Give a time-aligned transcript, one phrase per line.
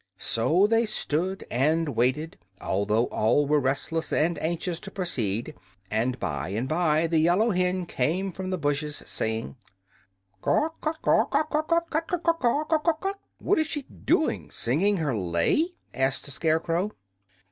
[0.17, 5.53] So they stood and waited, although all were restless and anxious to proceed.
[5.91, 9.57] And by and by the yellow hen came from the bushes saying:
[10.41, 11.67] "Kut kut, kut, ka daw kutt!
[11.67, 16.31] Kut, kut, kut ka daw kut!" "What is she doing singing her lay?" asked the
[16.31, 16.89] Scarecrow.